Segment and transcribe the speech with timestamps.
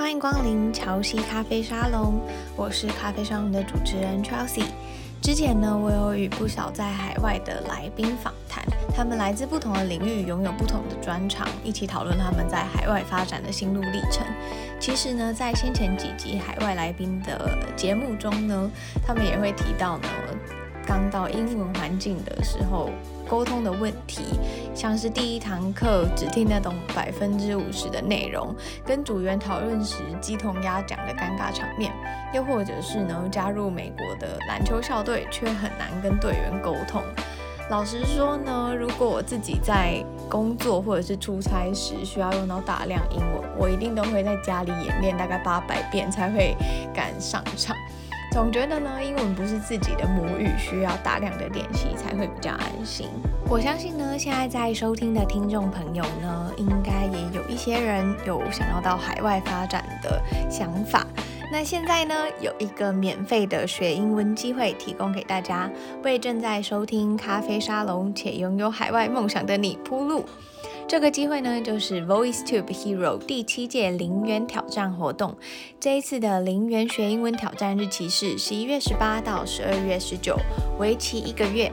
[0.00, 2.18] 欢迎光临乔西咖啡沙龙，
[2.56, 4.64] 我是咖啡沙龙的主持人 Chelsea。
[5.20, 8.64] 之前呢，我有与不少在海外的来宾访谈，
[8.96, 14.26] 他们来自不同的领域，拥有不同的专长，一起讨论他们在海外发展的心路历程。
[14.80, 18.70] 其实呢，在先前几集海外来宾的节目中呢，
[19.06, 20.08] 他们也会提到呢，
[20.90, 22.90] 刚到英文环境的时候，
[23.28, 24.24] 沟通的问题，
[24.74, 28.52] 像是第一堂课只听得懂百分之五十的内容，
[28.84, 31.92] 跟组员讨论时鸡同鸭讲的尴尬场面，
[32.34, 37.00] 又或者是呢，加入美国的篮球校队却很难跟队员沟通。
[37.70, 46.56] 老实说呢，如果我自己在工作或者是出差时需要用到大量英文，我一定都会在家里演练大概八百遍才会
[46.92, 47.76] 敢上场。
[48.32, 53.08] 总觉得呢，英文不是自己的母语，需要大量的练习才会比较安心。
[53.48, 61.04] 我相信呢，现在在收听的听众朋友呢，应该也有一些人有想要到海外发展的想法。
[61.52, 65.68] 那现在呢，有一个免费的学英文机会提供给大家，
[66.04, 70.24] 为正在收听咖啡沙龙且拥有海外梦想的你铺路。
[70.90, 75.36] 这个机会呢，就是 VoiceTube Hero 第七届零元挑战活动。
[75.78, 80.36] 这一次的零元学英文挑战日期是十一月十八到十二月十九，
[80.80, 81.70] 为期一个月。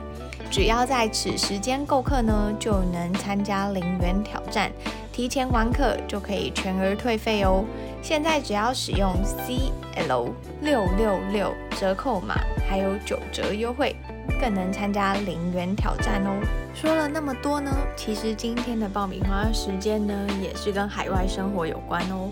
[0.52, 4.70] 只要在此时间购课呢，就能参加零元挑战。
[5.12, 7.64] 提前完课就可以全额退费哦。
[8.00, 10.30] 现在只要使用 CL
[10.62, 12.36] 六六六折扣码，
[12.68, 13.96] 还有九折优惠。
[14.40, 16.30] 更能参加零元挑战哦。
[16.74, 22.30] 说了那么多呢，其实今天的爆米花时间呢，也是跟海外生活有关哦。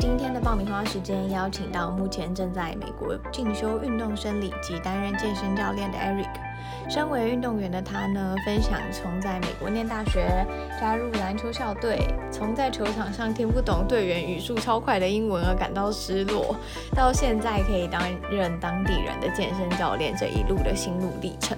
[0.00, 6.51] 今天的爆米花时间邀请到目前正在美国进修运动生理及担任健身教练的 Eric。
[6.92, 10.46] 身为运动员的他呢，分享从在美国念大学、
[10.78, 16.54] 加入篮球校队，从在球场上听不懂队员语速超快的英文而感到失落，
[16.94, 21.56] 到现在可以担任当地人的健身教练这一路的心路历程。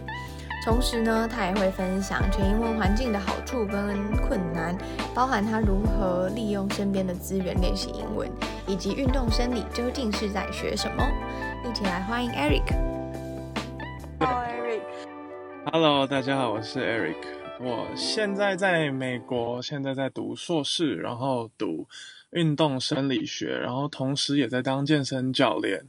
[0.65, 4.79] 同时呢，他也会分享全英文环境的好处跟困难，
[5.13, 8.31] 包含他如何利用身边的资源练习英文，
[8.69, 11.05] 以及运动生理究竟是在学什么。
[11.69, 12.63] 一起来欢迎 Eric。
[15.73, 17.17] Hello，大家好，我是 Eric。
[17.59, 21.89] 我现在在美国，现在在读硕士，然后读
[22.31, 25.87] 运动生理学，然后同时也在当健身教练。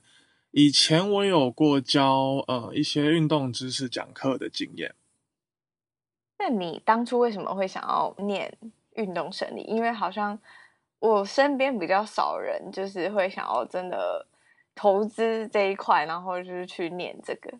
[0.52, 4.96] 以前我有过教呃一些运动知识讲课的经验。
[6.40, 8.58] 那你当初为什么会想要念
[8.94, 9.62] 运动生理？
[9.64, 10.40] 因为好像
[11.00, 14.26] 我身边比较少人就是会想要真的
[14.74, 17.52] 投资这一块，然后就是去念这个。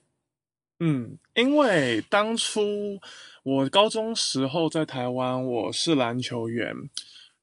[0.82, 3.00] 嗯，因为当初
[3.44, 6.76] 我高中时候在台湾，我是篮球员，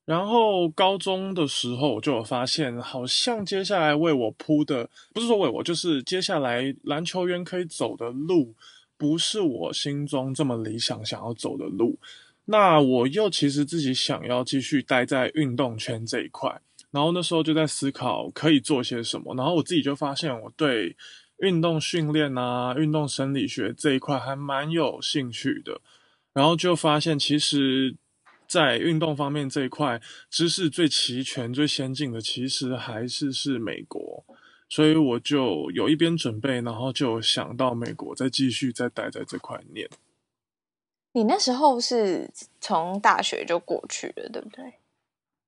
[0.04, 8.54] 然后高中的时候我就有发现，好像接下来为我铺的，不是说为我，就是接下来篮球员可以走的路，
[8.98, 11.98] 不是我心中这么理想想要走的路。
[12.44, 16.60] 那我又其实自己想要继续待在运动圈这一块，
[16.90, 20.94] 然后那时候就在思考可以做些什么，然后我自己就发现我对。
[21.42, 25.80] 运动训练啊，运动生理学这一块还蛮有兴趣的，
[26.32, 27.96] 然后就发现其实，
[28.46, 34.24] 在运动方面这一块知识最齐全、最先进的，其实还是是美国，
[34.68, 39.88] 所以我就有一边准备，然后就想到美国再继续再待在这块念。
[41.14, 42.30] 你那时候是
[42.60, 44.74] 从大学就过去了，对不对？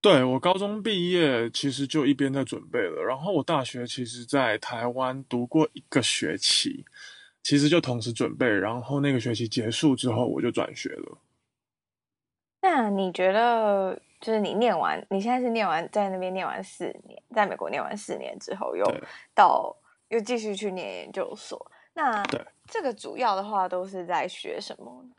[0.05, 3.03] 对，我高中毕业，其实就一边在准备了。
[3.03, 6.85] 然后我大学其实，在台湾读过一个学期，
[7.43, 8.47] 其实就同时准备。
[8.47, 11.17] 然后那个学期结束之后，我就转学了。
[12.61, 18.85] 那你觉得，就是你念完，你现在是念完在那边念完四年，在美国念完四年之后，又
[19.35, 19.75] 到
[20.09, 21.73] 又继续去念研究所。
[21.95, 22.23] 那
[22.69, 25.15] 这个主要的话，都是在学什么呢？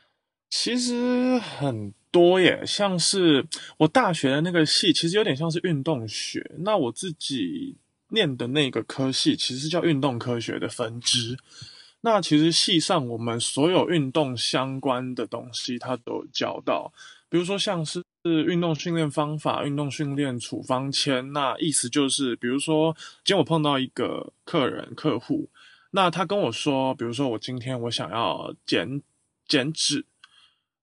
[0.48, 3.46] 其实很多耶，像是
[3.76, 6.50] 我大学的那个系，其实有点像是运动学。
[6.60, 7.76] 那我自己
[8.08, 11.36] 念的那个科系，其实叫运动科学的分支。
[12.00, 16.90] 那其实系上我们所有运动相关的东西，它都有教到。
[17.28, 21.34] 比如说像是运动训练方法、运动训练处方签。
[21.34, 25.50] 那意思就是，比如说今天我碰到一个客人客户，
[25.90, 29.02] 那他跟我说，比如说我今天我想要减
[29.46, 30.06] 减脂。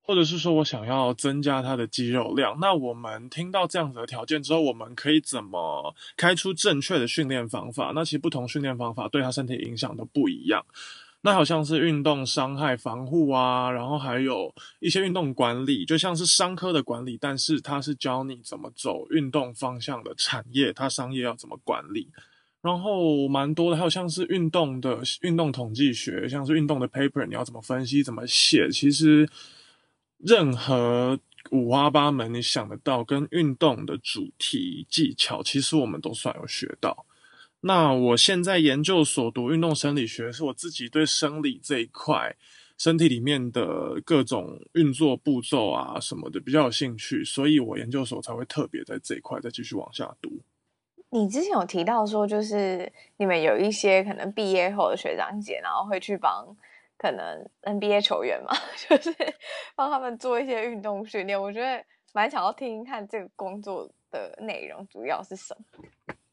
[0.03, 7.93] 或者是说我想要增加他的肌肉量，那我们听到这样子的条件之后，我们可以怎么开出正确的训练方法？
[7.95, 10.63] 那其实不同训练方法对他身体影响都不一样。
[11.25, 22.09] 那好像是运动伤害防护啊，然后还有一些运动管理，就像是商科的管理，但是它是教你怎么走运动方向的产业，它商业要怎么管理。
[22.61, 29.25] 然后蛮多的，还有像是运动的运动统计学，像是运动的 paper，你要怎么分析、怎么写，其实
[30.25, 31.19] 任何
[31.51, 37.05] 五花八门你想得到跟运动的主题技巧，其实我们都算有学到。
[37.59, 42.35] 那我现在研究所读运动生理学，是我自己对生理这一块，
[42.77, 50.41] 身体里面的各种运作步骤啊什么的比较有兴趣，所以我研究所才会特别在这一块再继续往下读。
[51.09, 56.47] 你之前有提到说，就是你们有一些可能毕业后的学长姐，然后会去帮
[57.03, 58.55] 可能 NBA 球员嘛，
[58.87, 59.13] 就是
[59.75, 61.39] 帮他们做一些运动训练。
[61.39, 61.83] 我觉得
[62.13, 65.83] 蛮想要听听看这个工作的内容主要是什么。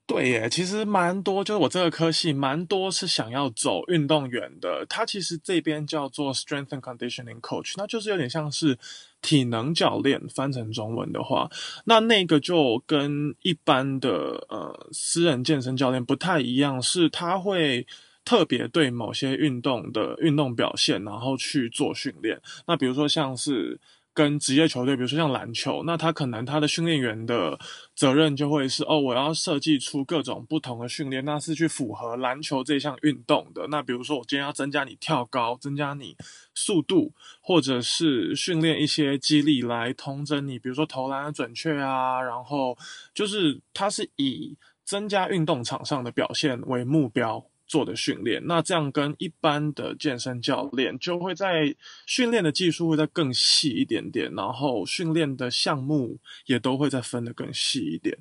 [0.07, 4.87] 对耶，其实蛮多，就是我这个科系蛮多是想要走运动员的。
[4.89, 8.79] 他其实这边叫做 Strength and Conditioning Coach，那就是有点像是
[9.21, 11.51] 体能教练，翻成中文的话，
[11.85, 17.87] 那那个就跟一般的呃私人健身教练不太一样，是他会
[18.25, 22.41] 特别对某些运动的运动表现，然后去做训练。
[22.67, 23.81] 那比如说像是。
[24.13, 27.57] 跟职业球队，比如说像篮球，那他可能他的训练员的
[27.95, 33.69] 责任就会是哦，我要设计出各种不同的训练，那是去符合篮球这项运动的。
[33.71, 36.17] 那比如说我今天要增加你跳高，增加你
[36.55, 42.77] 速度，或者是训练一些肌力来通整你，比如说投篮的准确啊，然后
[43.15, 47.47] 就是他是以增加运动场上的表现为目标。
[47.71, 51.73] 做的训练，那这样跟一般的健身教练就会在
[52.05, 58.19] 训练的技术会再更细一点点，然后训练的项目也都会再分得更细一点。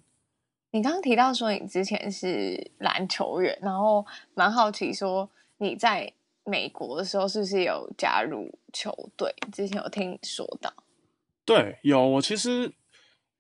[0.70, 4.06] 你刚刚提到说你之前是篮球员，然后
[4.36, 6.14] 蛮好奇说你在
[6.44, 9.34] 美国的时候是不是有加入球队？
[9.52, 10.72] 之前有听说到。
[11.44, 12.72] 对，有，我其实。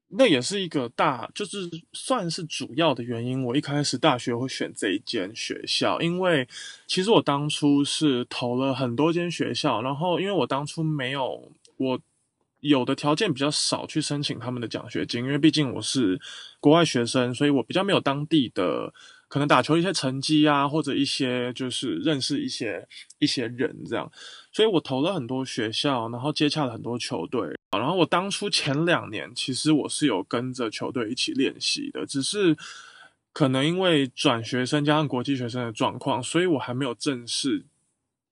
[0.09, 3.43] 那也是一个大，就是算是主要的原因。
[3.43, 6.47] 我一开始大学会选这一间学校，因为
[6.87, 11.99] 其实我当初是投了很多间学校，然后因为我当初没有我
[12.59, 16.19] 有的条件比较少去申请他们的奖学金，因为毕竟我是
[16.59, 18.93] 国外学生，所以我比较没有当地的。
[19.29, 22.85] 可能打球一些成绩啊，或者一些就是认识一些
[23.19, 24.11] 一些人这样，
[24.51, 27.55] 所以我投了很多学校，然后接洽了很多球队。
[27.71, 32.57] 然后我当初前两年其实我是有跟着球队一起练习的，只是
[33.31, 37.63] 可能因为转学生加上国际学生的状况，所以我还没有正式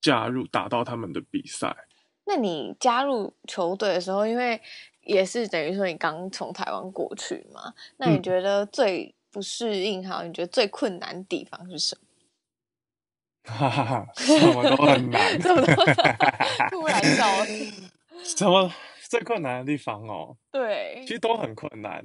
[0.01, 1.77] 加入打到他们的比赛。
[2.25, 4.59] 那你加入球队的时候，因为
[5.03, 10.23] 也是等于说你刚从台湾过去嘛，那你觉得最、嗯不适应哈？
[10.23, 13.53] 你觉得最困难的地方是什么？
[13.53, 15.39] 哈哈哈， 什么都很难，
[16.71, 17.23] 突然笑。
[18.25, 18.73] 什么
[19.07, 20.35] 最困难的地方哦？
[20.51, 22.03] 对，其实都很困难，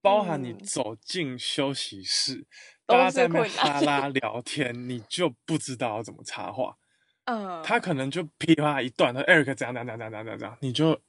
[0.00, 2.46] 包含你走进休息室，嗯、
[2.86, 6.76] 大家在那哈拉聊天，你就不知道要怎么插话。
[7.26, 11.00] 嗯，他可能就噼啪一段，他 Eric 怎样怎样怎样怎样怎样，你就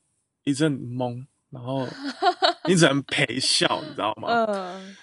[0.43, 1.87] 一阵懵，然后
[2.65, 4.29] 你只能陪笑，你知道吗？
[4.47, 4.95] 嗯。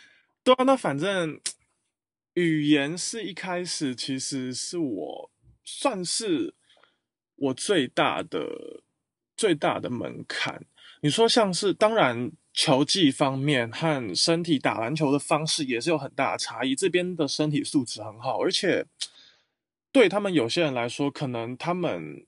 [0.58, 1.40] 那反正
[2.34, 5.30] 语言是一开始其实是我
[5.64, 6.54] 算是
[7.36, 8.82] 我最大的
[9.36, 10.64] 最大的门槛。
[11.02, 16.74] 你说像是当然球技方面和身体打篮球的方式也是有很大的差异。
[16.74, 18.84] 这边的身体素质很好，而且
[19.92, 22.26] 对他们有些人来说，可能他们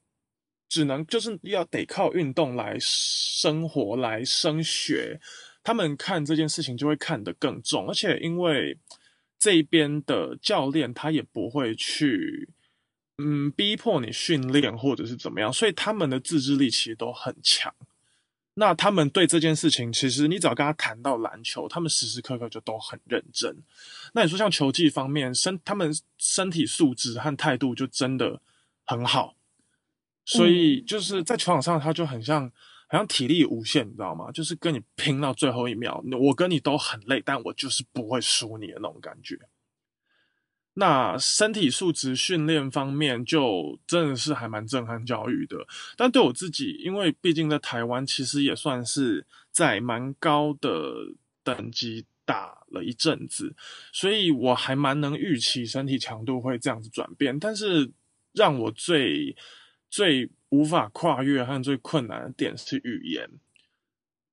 [0.69, 5.21] 只能就是要得靠运动来生活来升学。
[5.65, 8.77] 他们看这件事情就会看得更重，而且因为
[9.39, 12.49] 这一边的教练他也不会去，
[13.19, 17.73] 嗯，逼迫你训练或者是怎么样，所以他们的自制力其实都很强。
[18.55, 23.57] 那他们对这件事情，其实你只要跟他谈到篮球，他们时时刻刻就都很认真。
[24.15, 28.41] 那你说像球技方面，身他们身体素质和态度就真的
[28.85, 29.37] 很好，
[30.25, 32.51] 所以就是在球场上他就很像。
[32.93, 34.31] 好像体力无限，你知道吗？
[34.33, 39.39] 就是跟你拼到最后一秒，我跟你都很累，但我就是不会输你的那种感觉。
[40.75, 45.67] 那身体素质训练方面，就真的是还蛮震撼教育的。
[45.97, 50.95] 但对我自己，因为毕竟在台湾，其实也算是在蛮高的
[51.43, 53.55] 等级打了一阵子，
[53.91, 57.39] 所以我还蛮能预期身体强度会这样子转变。
[57.39, 57.91] 但是
[58.35, 59.35] 让我最
[59.89, 63.27] 最无法跨越和最困难的点是语言，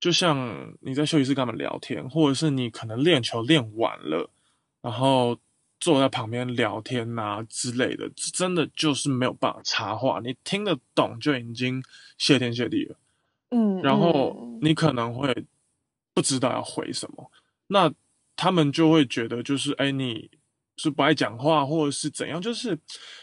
[0.02, 4.30] 就像你在休息室跟他们聊天，或者是你可能练球练完了，
[4.82, 5.40] 然后
[5.80, 10.20] 坐在旁边聊天呐、啊、之类的，真的就是没有办法插话。
[10.22, 11.82] 你听得懂就已经
[12.18, 12.98] 谢天谢地了。
[13.52, 15.46] 嗯，然后你可能会
[16.14, 17.32] 不知道要回什么，
[17.68, 17.94] 那
[18.36, 20.30] 他们就会觉得就是哎，你
[20.80, 22.42] 是不爱讲话，或者是怎样？
[22.42, 22.76] 就是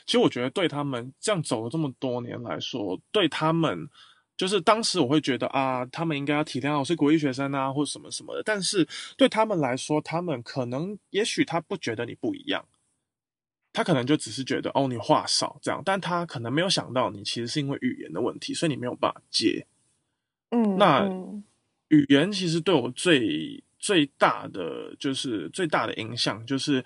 [0.04, 3.88] 其实我觉得对他们这样走了这么多年来说，对他们。
[4.36, 8.42] 就是当时我会觉得啊，他们应该要体谅我是国际学生啊，或者什么什么的。
[8.42, 8.86] 但是
[9.16, 12.62] 对他们来说，他们可能也许他不觉得你不一样，
[13.72, 19.66] 他可能就只是觉得哦，你话少这样，但他可能没有想到你其实是因为语言的问题，所以你没有办法接。
[20.50, 21.08] 嗯，那
[21.88, 26.84] 语言其实对我最最大的就是最大的影响就是。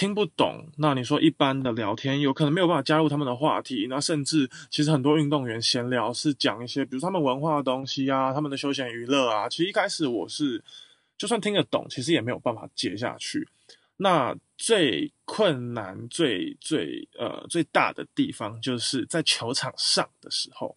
[0.00, 9.46] 听不懂，那你说一般的聊天有可能没有办法加入他们的话题，那甚至其实很多运动员闲聊是讲一些，比如他们文化的东西啊，他们的休闲娱乐啊。
[9.46, 10.64] 其实一开始我是
[11.18, 13.46] 就算听得懂，其实也没有办法接下去。
[13.98, 20.74] 那最困难、最最呃最大的地方，就是在球场上的时候。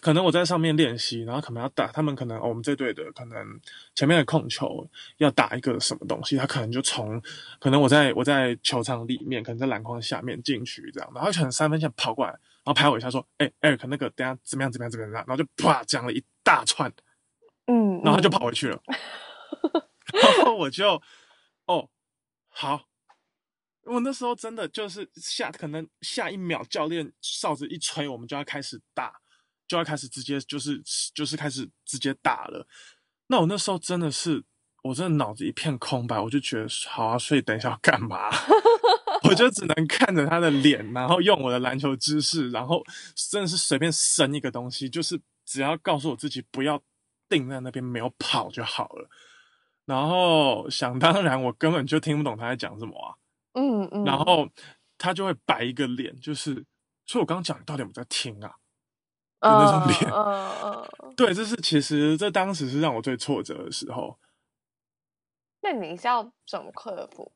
[0.00, 3.60] 可能我在上面练习，然后可能要打他们，可能、哦、我们这队的可能
[3.94, 4.88] 前面的控球
[5.18, 7.20] 要打一个什么东西，他可能就从
[7.58, 16.90] 可能我在我在球场里面，可能在篮筐下面进去这样，然后可能三分线跑过来，然后拍我一下说：“哎，Eric，那个等下怎么样怎么样怎么样？”然后就啪讲了一大串，
[17.66, 18.80] 嗯，然后他就跑回去了，
[20.14, 21.02] 然后我就
[21.66, 21.90] 哦
[22.48, 22.86] 好，
[23.84, 29.20] 我那时候真的就是下可能下一秒教练哨子一吹，我们就要开始打。
[29.70, 30.82] 就要开始直接就是
[31.14, 32.66] 就是开始直接打了，
[33.28, 34.42] 那我那时候真的是
[34.82, 38.28] 我真的脑子一片空白，我就觉得好啊，所以等一下要干嘛？
[39.22, 42.82] 我就只能看着他的脸，然后用我的篮球知识，然后
[43.14, 46.82] 真的是随便伸一个东西，就是只要告诉我自己不要
[47.28, 49.08] 定在那边没有跑就好了。
[49.84, 53.14] 然后想当然，我根本就听不懂他在讲什么啊，
[53.52, 54.50] 嗯嗯，然后
[54.98, 56.54] 他就会摆一个脸，就是
[57.06, 58.50] 所以我刚刚讲你到底有没有在听啊？
[59.40, 64.18] 就那种脸，嗯嗯嗯，对，这是其实这当时是让我最挫折的时候。
[65.62, 67.32] 那你是要怎么克服？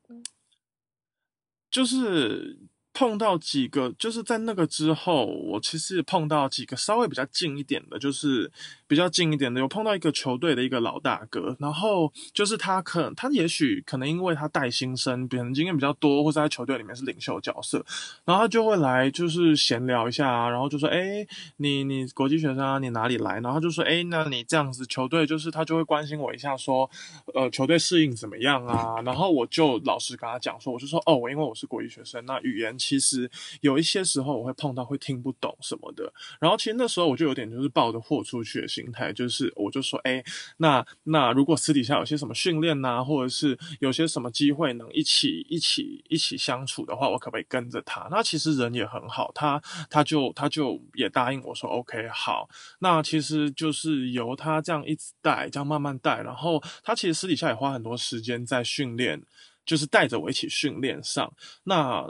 [1.69, 2.59] 就是。
[2.97, 8.49] 碰到几个，就是在那个之后，我其实碰到几个稍微比较近一点的，就是
[8.87, 17.83] 比较近一点的，有碰到一个球队的一个老大哥，然后就是他可他也许可能因为他带新生，别人经验比较多，或者在球队里面是领袖角色，
[18.23, 21.25] 然后他就会来就是闲聊一下啊，然后就说，哎，
[21.57, 23.39] 你你国际学生啊，你哪里来？
[23.39, 26.89] 然后就说，哎，那你这样子球队就是他就会关心我一下，说，
[27.33, 29.01] 呃，球队适应怎么样啊？
[29.01, 32.75] 然后我就老实跟他讲说，我就说，哦，我因为我是国际学生，那语言。
[32.77, 33.29] 其实
[33.61, 40.23] 有一些时候我会碰到会听不懂什么的，然后其实那时候我就有点就是抱着豁出去心态，就是我就说，哎，
[40.57, 48.07] 那那如果私底下有些什么训练呐，或者是有些什么机会能一起一起一起相处的话，我可不可以跟着他？
[48.11, 52.49] 那其实人也很好，他他就他就也答应我说，OK，好。
[52.79, 59.21] 那其实就是由他这样一直带，这样慢慢带，然后他其实私底下也花很多时间在训练，
[59.65, 61.31] 就是带着我一起训练上。
[61.63, 62.05] 那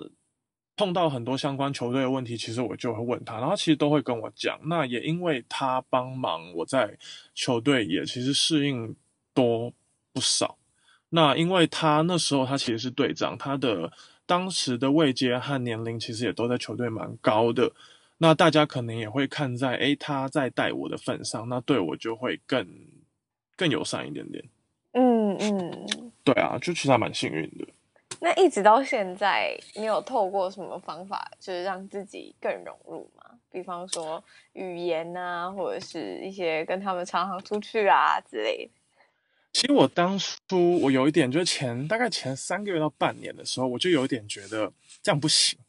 [0.78, 4.60] 碰到很多相关球队的问题，其实我就会问他，然后其实都会跟我讲。
[4.66, 6.98] 那也因为他帮忙，我在
[7.34, 8.96] 球队也其实适应
[9.34, 9.72] 多
[10.12, 10.58] 不少。
[11.10, 13.92] 那因为他那时候他其实是队长，他的
[14.26, 17.72] 当时的位阶和年龄其实也都在球队蛮高的。
[18.18, 22.68] 那大家可能也会看在诶他在带我的份上，那对我就会更
[23.56, 24.44] 更友善一点点。
[24.94, 25.88] 嗯嗯，
[26.24, 27.66] 对啊，就其实还蛮幸运的。
[28.26, 33.24] 那一直到现在，你有透过什么方法，就是让自己更融入吗？
[33.52, 34.22] 比方说
[34.54, 38.72] 语言啊，或者是一些跟他们常常出去啊之类的。
[39.54, 45.60] 其实我当初我有一点，就是前大概前三个月到半年的时候，我就有一点觉得这样不行，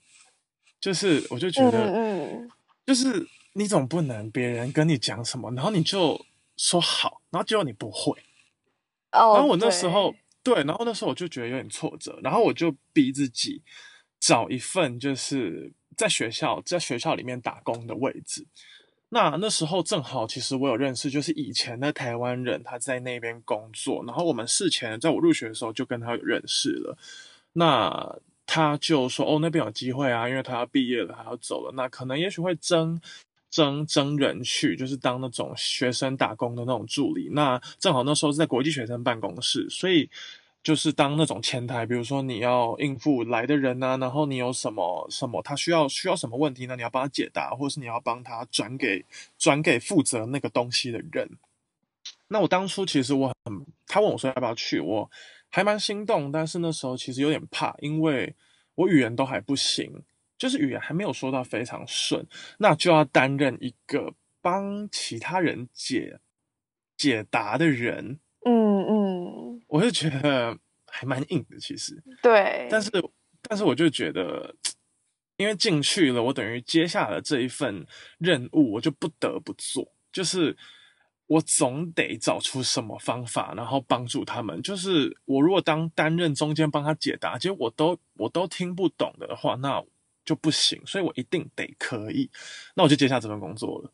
[0.80, 2.50] 就是我就觉得，嗯，
[2.86, 6.18] 就是你总不能别人跟你讲什么，然后你就
[6.56, 8.12] 说好，然后结果你不会。
[9.12, 10.14] 哦，然后我那时候。
[10.46, 13.60] 对，然后那时候我就觉得有点挫折，然后我就逼自己
[14.20, 18.46] 找一份就是在学校在学校里面打工的位置。
[19.08, 26.96] 那那时候正好，其实我有认识，就是以前的台湾人，他在那边工作，然后我们事前在我入学的时候就跟他有认识了。
[27.52, 33.00] 那他就说：“哦，那边有机会啊，因为他要毕业了，他要走了，那可能也许会争。”
[33.56, 37.30] 征征人去，就是当那种学生打工的那种助理。
[37.32, 40.10] 那正好那时候是在国际学生办公室，所以
[40.62, 46.76] 就是当那种前台，比如说你要应付来的人啊，然后你有什么什么他需要需要什么问题呢？
[46.76, 49.02] 你要帮他解答，或是你要帮他转给
[49.38, 51.26] 转给负责那个东西的人。
[52.28, 55.10] 那我当初其实我很，他问我说要不要去，我
[55.48, 58.34] 还蛮心动，但是那时候其实有点怕，因为
[58.74, 60.02] 我语言都还不行，
[60.38, 62.26] 就是语言还没有说到非常顺，
[62.58, 66.20] 那就要担任一个帮其他人解
[66.96, 68.20] 解答的人。
[68.44, 72.02] 嗯嗯，我就觉得还蛮硬的，其实。
[72.22, 72.68] 对。
[72.70, 72.90] 但是，
[73.42, 74.54] 但是我就觉得，
[75.36, 77.86] 因为进去了，我等于接下了这一份
[78.18, 80.56] 任务，我就不得不做，就是。
[81.28, 84.62] 我总得找出什么方法，然后帮助他们。
[84.62, 89.82] 就是我如果当担任中间帮他解答，结果我都我都听不懂的话，那
[90.26, 90.78] 就不行。
[90.84, 92.28] 所以我一定得可以。
[92.74, 93.90] 那我就接下这份工作了。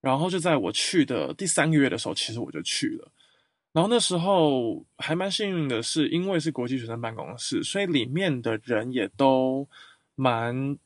[0.00, 3.12] 然后就在我去的第三个月的时候，其实我就去了。
[3.72, 9.68] 然后那时候还蛮幸运的是，因为是国际学生办公室，所以里面的人也都
[10.16, 10.76] 蛮。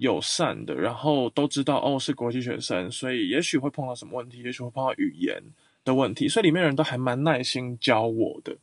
[0.00, 5.38] 友善的，然后都知道哦，是国际学生，所以也许会碰到什么问题，也许会碰到语言
[5.84, 8.56] 的问题，所以里面人都还蛮耐心教我的。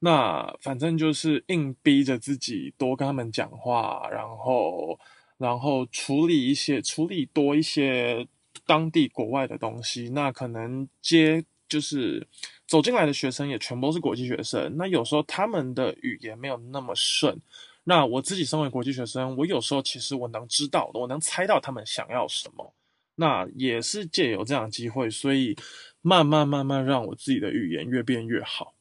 [0.00, 4.98] 那反正就是硬逼着自己多跟他们讲话，然后
[5.36, 8.26] 然后处理一些处理多一些
[8.66, 10.08] 当地国外的东西。
[10.10, 12.26] 那可能接就是
[12.66, 17.40] 走进来的学生也全部都是国际学生，那有时候他们的语言没有那么顺。
[17.84, 22.74] 那我自己身为国际学生，我有时候其实我能知道，我能猜到他们想要什么。
[23.16, 25.56] 那也是借由这样的机会，所以
[26.02, 28.74] 慢慢慢慢让我自己的语言越变越好。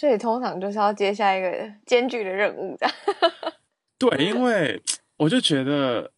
[0.00, 2.88] 所以通常就是要接下一个艰巨的任务的。
[3.98, 4.82] 对，因为
[5.18, 6.10] 我就觉得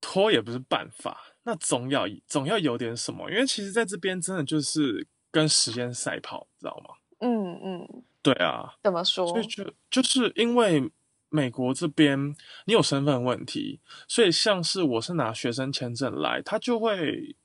[0.00, 3.30] 拖也不是办法，那总要总要有点什么。
[3.30, 6.96] 因为其实在这边真的就是跟时间赛跑，知道吗？
[7.20, 8.74] 嗯嗯，对啊。
[8.82, 9.24] 怎么说？
[9.28, 10.90] 所以就就是因为。
[11.32, 12.34] 美国这边，
[12.64, 17.36] 你有身份问题，所以像是我是拿学生签证来，他就会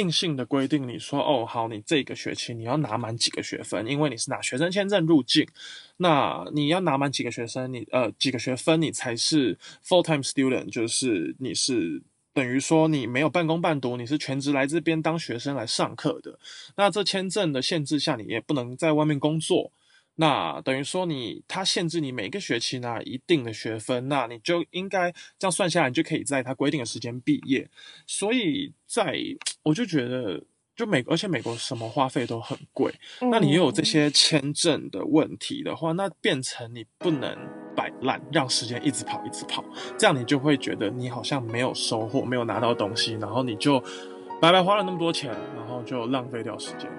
[0.00, 5.46] 硬性的规定你说，哦，好，你这个学期你要拿满几个学分，因为你是拿学生签证入境，
[5.98, 12.02] 那你要拿满几个学生，你呃几个学分，你才是 full time student，就是你是
[12.32, 16.38] 等于说你没有半工半读，你是全职来这边当学生来上课的。
[16.76, 19.70] 那这签证的限制下，你也不能在外面工作。
[20.20, 27.66] 那等于说你，他限制你每个学期拿一定的学分，那你就应该这样算下来，你就可以在他规定的时间毕业。
[28.06, 29.16] 所以在
[29.62, 30.44] 我就觉得，
[30.76, 32.92] 就美，而且美国什么花费都很贵，
[33.30, 37.34] 那你又有这些签证的问题的话，那变成你不能
[37.74, 39.64] 摆烂，让时间一直跑，一直跑，
[39.96, 43.80] 这样你就会觉得你好像没有收获，没有拿到东西，然后你就
[44.38, 46.90] 白白花了那么多钱，然后就浪费掉时间。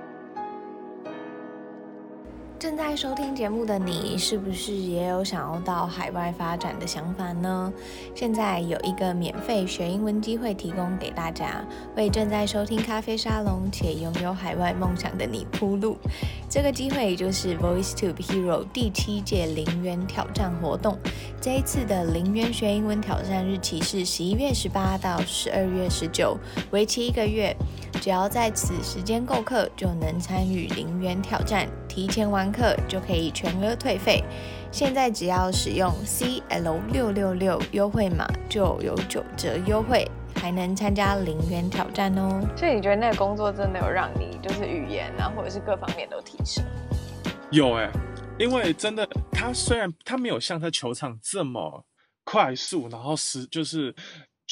[2.61, 7.73] 正在收听节目的你，是不是也有想要到海外发展的想法呢？
[8.13, 15.97] 现在有一个免费学英文机会提供给大家，为正在收听咖啡沙龙且拥有海外梦想的你铺路。
[16.47, 20.95] 这个机会就是 VoiceTube Hero 第七届零元挑战活动。
[21.41, 26.37] 这一次的零元学英文挑战日期是十一月十八到十二月十九，
[26.69, 27.57] 为期一个月。
[28.01, 31.69] 只要在此时间购课，就能参与零元挑战。
[31.87, 34.23] 提前完课就可以全额退费。
[34.71, 42.41] 现在只要使用 CL 六六六优惠码，就有九折优惠，还能参加零元挑战哦。
[42.57, 46.65] 所以你觉得那个工作真的有让你就是语言啊，或者是各方面都提升？
[47.51, 47.91] 有哎、欸，
[48.39, 51.85] 因为真的，他虽然他没有像他球场这么
[52.23, 53.93] 快速，然后是就是。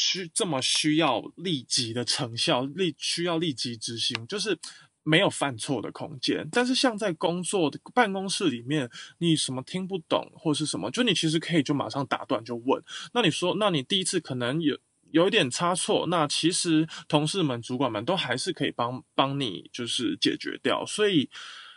[0.01, 4.57] 需这么需要立即的成效，立需要立即执行，就是
[5.03, 6.47] 没有犯错的空间。
[6.53, 12.81] 但是像在工作的办公室里面，你什么听不懂或是什么，就你其实可以就马上打断就问。
[13.13, 14.77] 那你说，那你第一次可能有
[15.12, 20.85] 有一点差错，那其实同事们、主管们都还是可以帮帮你，就是解决掉。
[20.85, 21.29] 所以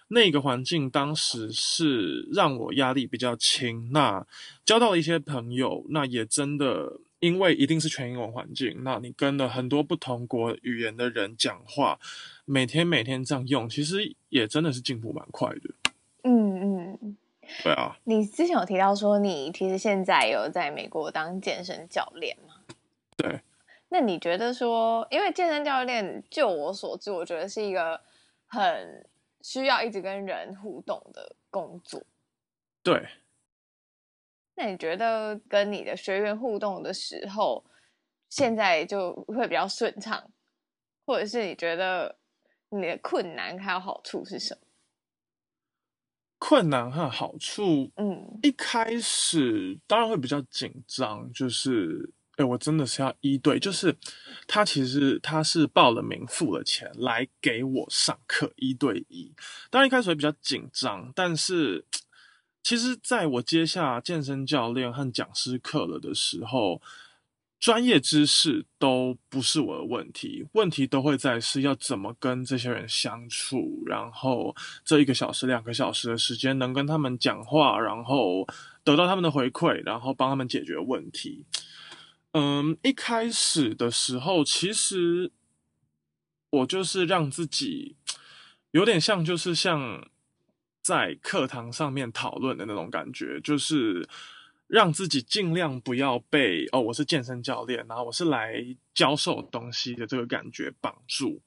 [0.07, 4.25] 那个环境当时是让我压力比较轻，那
[4.65, 7.01] 交到了一些朋友，那也真的。
[7.23, 11.97] 因为一定是全英文环境，那你跟了很多不同国语言的人讲话，
[12.45, 15.93] 每天每天这样用，其实也真的是进步蛮快的。
[16.25, 17.17] 嗯嗯，
[17.63, 17.97] 对啊。
[18.03, 22.57] 你之前有提到说，你其实现在有在美国当健身教练吗？
[23.17, 23.41] 对。
[23.91, 28.01] 那你觉得说，因为健身教练，就我所知，我觉得是一个
[28.49, 29.07] 很
[29.43, 32.03] 需要一直跟人互动的工作。
[32.83, 33.07] 对。
[34.63, 37.65] 那你觉得跟你的学员互动的时候，
[38.31, 40.31] 现在就会比较顺畅，
[41.05, 42.17] 或者是你觉得
[42.69, 44.61] 你的困难还有好处是什么？
[46.39, 53.97] 困难和好处，嗯，一开始当然会比较紧张，就是，哎，我真的是要一对，就是
[54.47, 59.35] 他其实他是报了名、付了钱来给我上课一对一，
[59.71, 61.85] 当然一开始会比较紧张，但是。
[62.63, 66.81] 其实在我接下健身教练和讲师课了的时候，
[67.59, 78.47] 专业知识都不是我的问题，问题都会在是要怎么跟这些人相处，然后这一个小时、两个小时的时间能跟他们讲话，然后
[78.85, 81.45] 得到他们的回馈，然后帮他们解决问题。
[82.33, 85.33] 嗯，一开始的时候，其实
[86.51, 87.97] 我就是让自己
[88.71, 90.12] 有点像，就是像。
[90.83, 94.07] 在课堂上面讨论的那种感觉，就是
[94.67, 101.41] 让自己尽量不要被哦，我是健身教练，然后我是来教授东西的这个感觉绑住。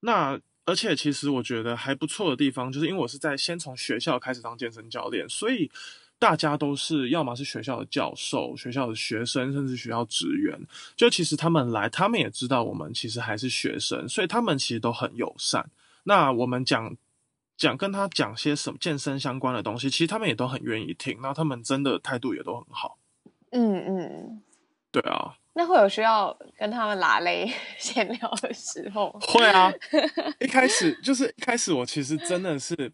[0.00, 5.70] 那而且其实我觉得还不错的地方，就是因为我是在先从学校开始当健身教练，所以
[6.18, 10.60] 大家都是要么是学校的教授、学校的学生，甚至学校职员。
[10.94, 15.70] 就其实他们来，他们也知道我们其实还是学生，所以他们其实都很友善。
[16.04, 16.94] 那我们讲。
[17.56, 22.98] 讲跟他讲些什么健身相关的东西，其实他们也都很愿意听，然后他们真的态度也都很好。
[23.52, 24.42] 嗯嗯，
[24.90, 25.36] 对啊。
[25.54, 29.10] 那会有需要跟他们拉勒闲聊的时候？
[29.22, 29.72] 会啊。
[30.38, 32.92] 一开始就是一开始，我其实真的是，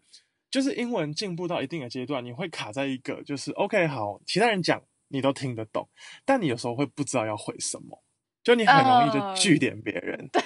[0.49, 5.89] 就是英文进步到一定的阶段，你会卡在一个就是 OK 好，其他人讲你都听得懂，
[6.23, 8.01] 但你有时候会不知道要回什么，
[8.41, 10.29] 就你很容易就句点别人。
[10.31, 10.41] 对。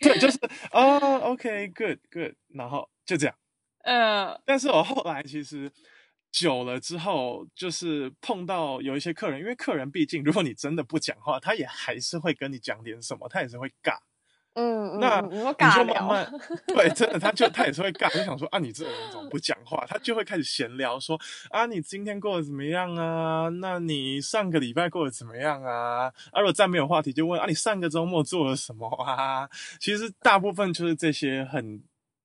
[0.00, 0.36] 对，就是
[0.72, 2.88] 哦，OK，good，good，然后。
[3.04, 3.34] 就这样，
[3.84, 5.70] 呃，但是我后来其实
[6.30, 13.98] 久了之后，就是碰到有一些客人，因为客人毕竟，如果你真的不讲话，他也还是会跟你讲点什么，他也是会尬，
[14.54, 15.30] 嗯，那你
[15.74, 16.32] 就慢慢，
[16.68, 19.84] 对，真的，他就 他也是会尬，就想说啊，你这个人怎么不讲话？
[19.88, 23.48] 他就会开始闲聊，说啊，你今天过得怎么样啊？
[23.60, 26.04] 那你上个礼拜过得怎么样啊？
[26.30, 29.48] 啊，如果再没有话题，就问啊，你上个周末做了什么啊？
[29.80, 31.82] 其实大部分就是这些很。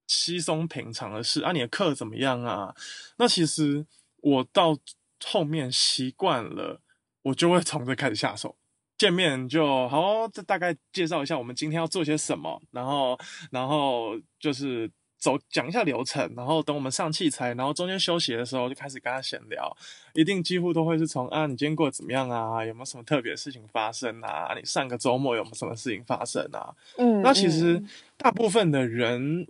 [0.08, 2.74] 稀松平常的事啊，你的课怎么样啊？
[3.18, 3.86] 那其实
[4.22, 4.78] 我到
[5.26, 6.82] 后面习惯了，
[7.22, 8.56] 我就会从这开始下手。
[8.98, 13.16] 见面就好，这大概介绍一下我们今天要做些什么，然后，
[13.52, 14.90] 然后就是
[15.20, 19.72] 走讲一下流程，然后等我们上器材，然后中间休息的时候就开始跟他闲聊。
[20.14, 22.66] 一定几乎都会是从啊，你今天过得怎么样啊？
[22.66, 24.56] 有没有什么特别的事情发生啊？
[24.58, 26.74] 你上个周末有没有什么事情发生啊？
[26.98, 27.84] 嗯，那其实
[28.18, 29.46] 大部分的人。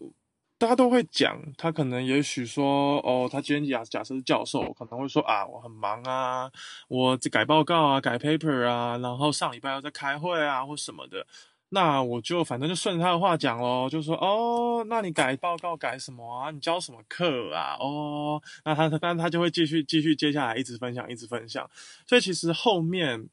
[0.60, 6.52] 大家都会讲，他可能也许说，哦，他今天假假设是教授，可能会说啊，我很忙啊，
[6.88, 11.28] 我改报告啊，改 paper 啊，然后上礼拜要在开会啊，或什么的，
[11.70, 16.50] 那我就反正就顺着他的话讲咯，就说，哦，那你改报告改什么啊？
[16.50, 17.78] 你教什么课啊？
[17.80, 21.70] 哦，那他他，但他就会继续继续接下来一直分享，一直分享，
[22.08, 23.30] 所以其实后面。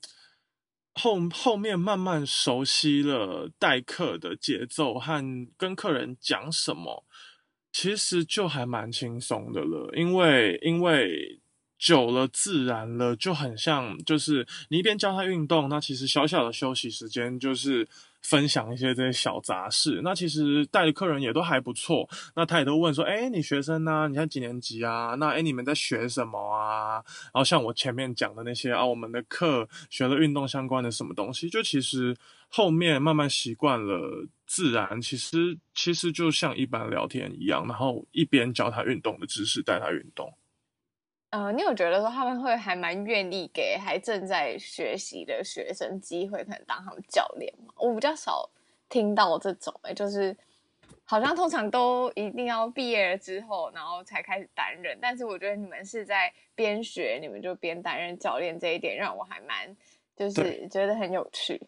[0.96, 7.02] 后后面慢慢熟悉了代课的节奏和跟客人讲什么，
[7.74, 11.40] 其实就还蛮轻松的了，因为因为。
[11.76, 17.87] 久了自然了，就很像，就是你一边教他运动，那其实小小的休息时间就是
[18.22, 20.00] 分享一些这些小杂事。
[20.02, 24.06] 那其实带的客人也都还不错，那他也都问说，哎，你学生呢？
[24.08, 25.14] 你现在几年级啊？
[25.18, 27.04] 那哎，你们在学什么啊？
[27.24, 32.16] 然后像我前面讲的那些啊，我们的课学了运动相关的什么东西，就其实
[32.48, 40.33] 后面慢慢习惯了，自然其实其实就像一般聊天一样，然后一边教他运动的知识，带他运动。
[41.30, 47.74] 呃，你有觉得说他们会还蛮愿意给还正在学习的学生机会，可能当他们教练吗？
[47.76, 48.48] 我比较少
[48.88, 50.37] 听到这种、欸，就是
[51.04, 54.96] 好像通常都一定要毕业了之后，然后才开始担任。
[55.00, 59.76] 但是我觉得你们是在边学，你们就边担任教练，这一点让我还蛮
[60.16, 61.61] 就是觉得很有趣。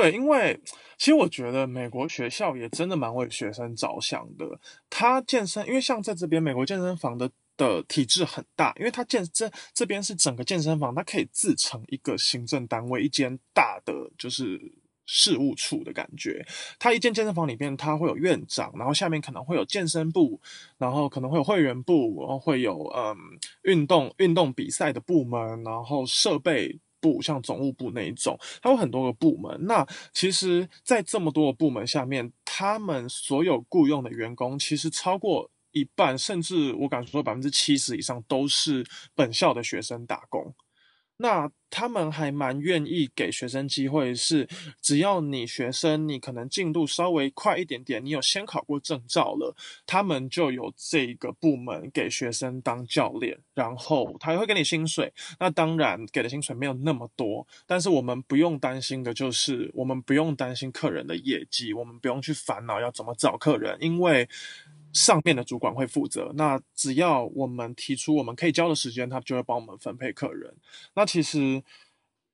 [0.00, 0.60] 对，因为
[0.96, 4.60] 其实我觉得美国学校也真的蛮为学生着想的。
[4.90, 7.30] 他健身，因为像在这边美国健身房的。
[7.58, 14.60] 的体制很大，因为它健这这边是整个健身房，它可以自成一个行政单位，一间大的就是
[15.06, 16.46] 事务处的感觉。
[16.78, 20.40] 它一间健身房里面，它会有院长，然后下面可能会有健身部，
[20.78, 23.16] 然后可能会有会员部，然后会有嗯
[23.62, 29.58] 运动运动比赛的部门，然后设备部，像总务部那一种，它有很多个部门。
[29.66, 35.50] 那其实，在这么多的部门下面，他们所有雇佣的员工，其实超过。
[35.72, 38.84] 一半，甚至我敢说百分之七十以上都是
[39.14, 40.52] 本校的学生打工。
[41.18, 44.48] 那他们还蛮愿意给学生机会，是
[44.80, 49.54] 只要你学生你可能进度稍微快一点点，你有先考过证照了，
[49.84, 55.12] 他们就有这个部门给学生当教练，然后他也会给你薪水。
[55.38, 64.28] 那当然给的薪水没有那么多，但是我们不用担心的就是，我们不用担心客人的业绩，我们不用去烦恼要怎么找客人，因为。
[64.92, 66.32] 上面的主管会负责。
[66.34, 70.54] 那只要我们提出我们可以交的时间，他就会帮我们分配客人。
[70.94, 71.62] 那其实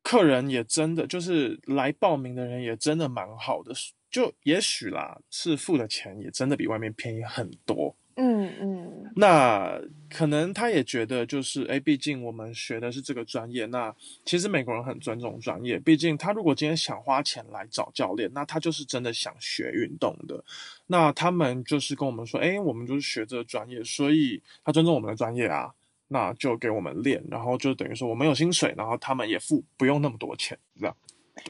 [0.03, 3.73] 客人也真的就是来报名的人也真的蛮好的，
[4.11, 7.95] 就也许啦，是付的钱也真的比外面便宜很多。
[8.16, 13.66] 嗯嗯，那可能他也觉得就是，哎，毕竟我们学的是这个专业。
[13.66, 13.92] 那
[14.24, 20.44] 其实美国人很尊重专业，毕竟他如果今天想花钱来找教练，那他就是真的想学运动的。
[20.87, 25.72] 那他们就是跟我们说，哎，我们就是学这个专业，所以他尊重我们的专业啊，
[26.07, 30.96] 那就给我们练，然后就等于说我们有薪水，然后他们也付不用那么多钱，这样。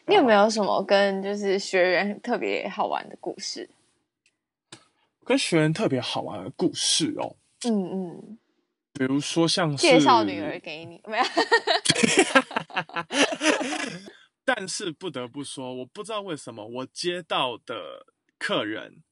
[0.07, 3.68] 你有没有什么跟就是学员特别好玩的故事？
[5.25, 8.39] 跟学员特别好玩的故事哦，嗯嗯，
[8.93, 11.25] 比如说像是介绍女儿给你，没有？
[14.45, 18.07] 但是不得不说，我不知道为什么我接到的
[18.39, 19.03] 客人，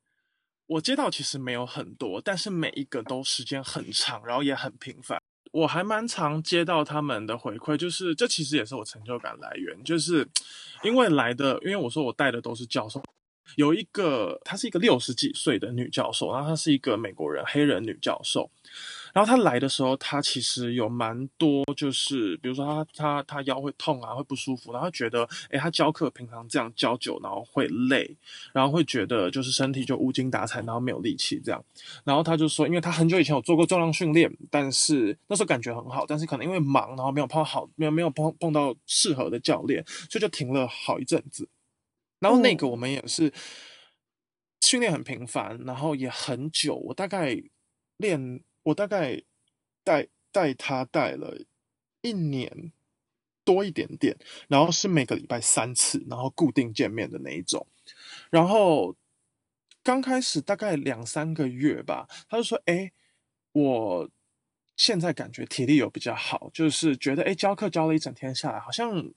[0.66, 5.20] 我接到其实没有很多，但是每一个都时间很长，然后也很频繁。
[5.53, 10.27] 我还蛮常接到他们的回馈，就是这其实也是我成就感来源，就是
[10.83, 13.03] 因为来的，因为我说我带的都是教授。
[13.57, 18.50] 有一个，她是一个六十几岁的女教授，然后她是一个美国人，黑人女教授。
[19.12, 28.16] 然后她来的时候，她其实有蛮多，就是比如说她她她腰会痛啊，会不舒服，然后觉得，诶，她教课平常这样教久，然后会累，
[28.55, 31.62] 然后会觉得就是身体就无精打采，然后没有力气这样。
[32.05, 41.46] 然后她就说，因为她很久以前有做过重量训练，但是那时候感觉很好，但是可能因为忙，然后没有碰好，没有没有碰碰到适合的教练，所以就停了好一阵子。
[42.22, 43.32] 然后那个我们也是
[44.61, 46.76] 训练很频繁，然后也很久。
[46.76, 47.37] 我大概
[47.96, 49.20] 练，我大概
[49.82, 51.37] 带带他带了
[52.00, 52.70] 一年
[53.44, 57.66] 多一点点，然后是每个礼拜三次，然后固定见面的那一种。
[58.30, 58.94] 然后
[59.82, 62.92] 刚开始大概两三个月吧，他就说：“哎，
[63.50, 64.08] 我
[64.76, 69.12] 现在感觉体力有比较好，就是觉得哎教课教了一整天下来，好像。”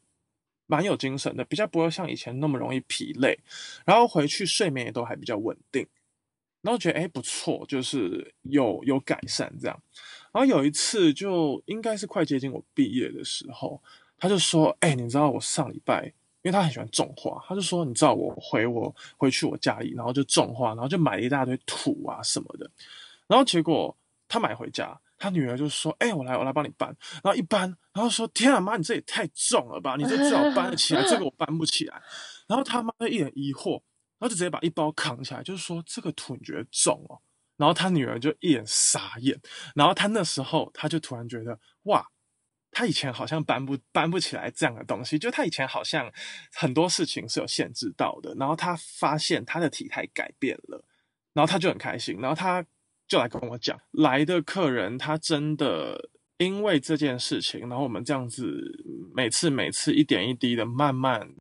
[0.68, 3.40] 蛮有精神的，比较不会像以前那么容易疲累，
[3.86, 5.86] 然后回去睡眠也都还比较稳定，
[6.62, 9.82] 然后觉得哎不错，就是有有改善这样。
[10.32, 13.82] 然后有一次就应该是快接近我毕业的时候，
[14.18, 16.06] 他就说：“哎，你知道我上礼拜，
[16.42, 22.70] 因为他很喜欢种花，他就说你知道我回我回去我家里，然后就种花，然后就买了一大堆土啊什么的，
[23.28, 23.96] 然后结果
[24.28, 27.62] 他买回家。”他女儿就说：“哎、欸，我来，我来帮你搬。”然后一搬，
[27.94, 29.96] 然后说：“天啊，妈，你这也太重了吧！
[29.98, 32.00] 你这至少搬得起来， 这个我搬不起来。”
[32.48, 33.72] 然后他妈就一脸疑惑，
[34.20, 37.18] 然后就直接把一包扛起来，就是说：“这个土你觉得重哦？”
[37.58, 39.42] 然后他女儿就一脸傻眼。
[39.74, 41.60] 然后他那时候他就突然觉得
[41.90, 42.06] ：“哇，
[42.70, 46.12] 他以前好像搬不搬不起来这样的东西，就他以前好像
[46.54, 50.86] 很多事情是有限制到的。”然后他发现他的体态改变了，
[51.34, 52.20] 然后他就很开心。
[52.22, 52.64] 然后他。
[53.08, 61.36] 就来跟我讲，来的客人他真的因为这件事情，然后我们这样子每次每次一点一滴的慢慢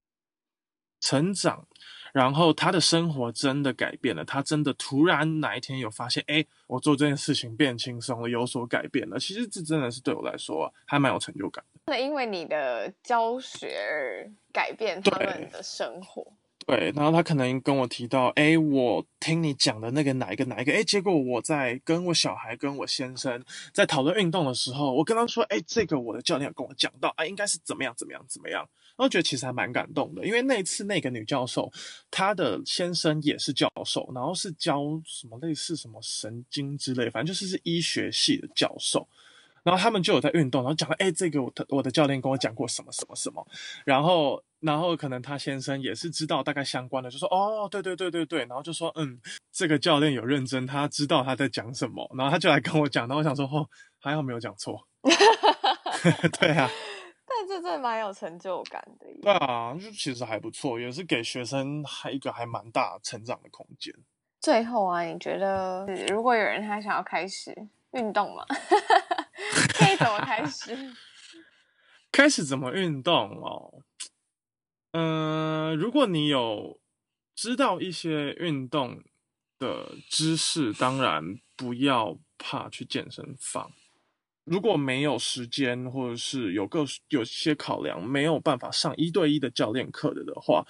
[1.00, 1.66] 成长，
[2.12, 9.18] 然后他的生活真的改变了，他真的突然哪一天有发现，哎，我做这件事情变轻松了，有所改变了。
[9.18, 11.80] 其实这真的是对我来说还蛮有成就感的。
[11.86, 16.32] 那因为你的教学而改变他们的生活。
[16.66, 28.62] 对，然后他可能跟我提到，哎，我听你讲的那个哪一个哪一个，哎，结果我在跟我小孩跟我先生在讨论运动的时候，我跟他说，哎，这个我的教练跟我讲到，哎，应该是怎么样怎么样怎么样，
[28.96, 31.70] 然后觉得其实还蛮感动的，因为那一次那个女教授，
[32.10, 39.06] 她的先生也是教授，然后是教什么类似什么神经之类，反正就是是医学系的教授。
[39.62, 43.46] 然后他们就有在运动，然后讲了，哎，这个我的我的教练跟我讲过什么什么什么，
[43.86, 49.20] 然后然后可能他先生也是知道大概相关的，就说哦，对对对对对，然后就说嗯，
[49.52, 53.68] 这个教练有认真，他知道他在讲什么，然后他就来跟我讲，然后我想说哦，
[54.00, 54.88] 还好没有讲错，
[56.40, 56.68] 对啊，
[57.26, 63.94] 但这真的蛮有成就感的，对啊，就其实还不错，也是给学生还一个还蛮大成长的空间。
[64.40, 67.54] 最后啊，你觉得如果有人他想要开始
[67.92, 68.44] 运动吗？
[69.74, 70.76] 可以怎么开始？
[72.12, 73.82] 开始怎么运动哦？
[74.96, 76.78] 嗯、如果你有
[77.34, 79.02] 知道一些运动
[79.58, 83.72] 的知识，当然不要怕去健身房。
[84.44, 90.64] 如果没有时间，或者是有个有些考量，没有办法上一对一的教练课的的话，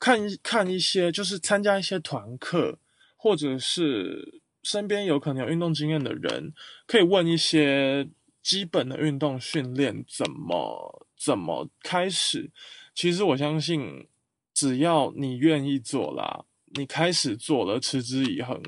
[0.00, 2.78] 看看一些就是参加一些团课，
[3.16, 6.52] 或者是身边有可能有运动经验的人，
[6.86, 8.08] 可以问一些。
[8.42, 12.50] 基本的运动训练怎么怎么开始？
[12.94, 14.08] 其实我相信，
[14.52, 18.62] 只要你愿意做啦，你开始做了，持之以恒，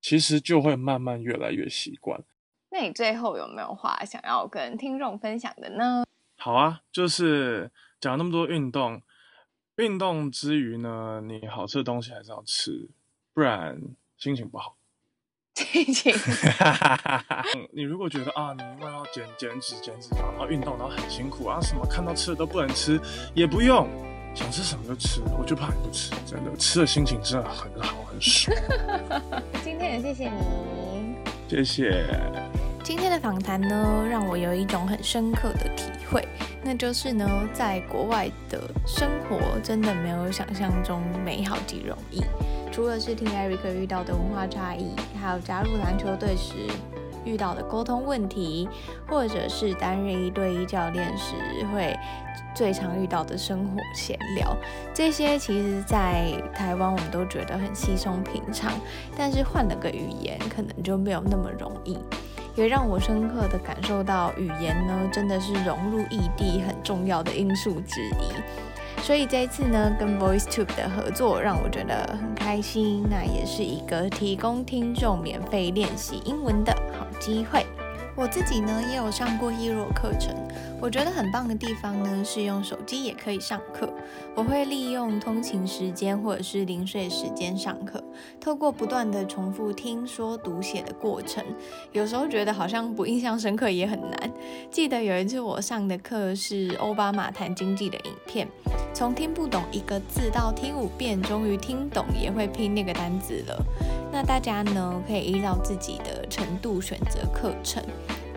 [0.00, 2.22] 其实就会慢慢越来越习惯。
[2.70, 6.04] 那你最后有没有话想要跟听众分享的呢？
[6.36, 9.02] 好啊，就是讲那么多运动，
[9.76, 12.90] 运动之余呢，你好吃的东西还是要吃，
[13.32, 13.80] 不然
[14.16, 14.76] 心情不好。
[15.60, 16.14] 心情，
[17.70, 23.00] 你如果觉得啊，你因为要减减脂、减脂肪，然后运动，然后很辛苦啊，什么看到吃的都不能吃，
[23.34, 23.86] 也不用，
[24.34, 28.56] 想吃什么就吃，我就怕你不吃，真的吃的心情真的很好，很爽。
[29.62, 31.16] 今天也谢谢你，
[31.48, 32.06] 谢谢。
[32.82, 36.26] 今天的访谈呢，让我有一种很深刻的体会，
[36.64, 42.24] 那就是呢，在国外的生活真的没有想象中美好及容易。
[42.80, 46.54] 除了是听 Eric 遇到的文化差异，还有加入篮球队时
[47.26, 48.66] 遇到的沟通问题，
[49.06, 51.34] 或者是担任一对一教练时
[51.70, 51.94] 会
[52.54, 54.56] 最常遇到的生活闲聊，
[54.94, 58.72] 这些其实在台湾我们都觉得很稀松平常，
[59.14, 61.98] 但是换了个语言，可能就没有那么容易，
[62.56, 68.32] 也让我深刻的感受到语言呢，真的是融入异地很重要的因素之一。
[69.02, 77.66] 所以这一次呢，跟 VoiceTube 的合作让我觉得很开心，那也是一个提供听众免费练习英文的好机会。
[78.14, 80.34] 我自己呢也有上过 Hero 课程，
[80.80, 83.92] 我觉得很棒的地方呢是用手机也可以上课。
[84.34, 88.02] 我会利用通勤时间或者是零碎时间上课，
[88.40, 91.44] 透过不断的重复听说读写的过程，
[91.92, 94.32] 有时候觉得好像不印象深刻也很难。
[94.70, 98.48] 记得有一次我上的课是欧巴马谈经济的影片，
[98.94, 103.64] 从听不懂一个字到听五遍，终于听懂也会拼那个单字了。
[104.10, 107.82] 那大家呢可以依照自己的程度选择课程。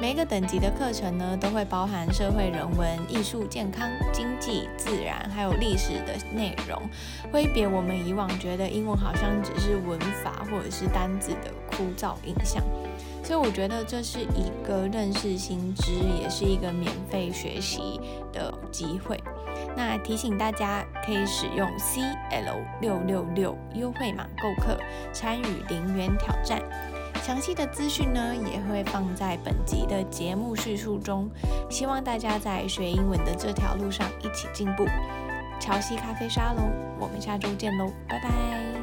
[0.04, 6.78] 每一个等级的课程呢，都会包含社会、人文、艺术、健康、经济、自然，还有历史的内容，
[7.32, 12.62] 挥别我们以往觉得英文好像只是文法或者是单字的枯燥印象。
[13.24, 18.02] 所以我觉得这是一个认识新知，也是一个免费学习
[18.34, 19.18] 的机会。
[19.74, 24.78] 那提醒大家可以使用 CL 六六六优惠码购课，
[25.13, 26.62] 参与零元挑战。
[27.25, 31.29] 详细的资讯呢，也会放在本集的节目叙述中。
[31.69, 34.86] 希望大家在学英文的这条路上一起进步。
[35.57, 38.83] 乔西咖啡沙龙，我们下周见喽，拜拜。